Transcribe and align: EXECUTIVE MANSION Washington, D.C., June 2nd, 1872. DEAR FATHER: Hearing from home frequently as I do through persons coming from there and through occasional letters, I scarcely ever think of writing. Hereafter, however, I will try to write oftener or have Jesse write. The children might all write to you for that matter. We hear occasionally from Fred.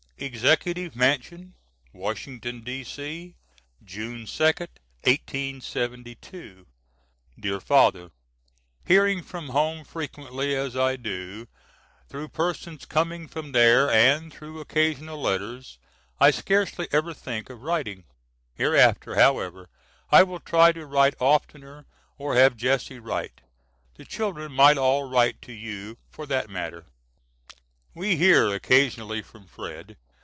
EXECUTIVE 0.23 0.95
MANSION 0.95 1.55
Washington, 1.93 2.61
D.C., 2.63 3.33
June 3.83 4.25
2nd, 4.27 4.67
1872. 5.07 6.67
DEAR 7.39 7.59
FATHER: 7.59 8.11
Hearing 8.85 9.23
from 9.23 9.49
home 9.49 9.83
frequently 9.83 10.55
as 10.55 10.77
I 10.77 10.95
do 10.95 11.47
through 12.07 12.27
persons 12.27 12.85
coming 12.85 13.27
from 13.27 13.51
there 13.51 13.89
and 13.89 14.31
through 14.31 14.59
occasional 14.59 15.19
letters, 15.19 15.79
I 16.19 16.29
scarcely 16.29 16.87
ever 16.91 17.15
think 17.15 17.49
of 17.49 17.63
writing. 17.63 18.03
Hereafter, 18.53 19.15
however, 19.15 19.69
I 20.11 20.21
will 20.21 20.39
try 20.39 20.71
to 20.71 20.85
write 20.85 21.15
oftener 21.19 21.87
or 22.19 22.35
have 22.35 22.55
Jesse 22.55 22.99
write. 22.99 23.41
The 23.95 24.05
children 24.05 24.51
might 24.51 24.77
all 24.77 25.09
write 25.09 25.41
to 25.41 25.51
you 25.51 25.97
for 26.11 26.27
that 26.27 26.47
matter. 26.47 26.85
We 27.95 28.17
hear 28.17 28.53
occasionally 28.53 29.23
from 29.23 29.47
Fred. 29.47 29.97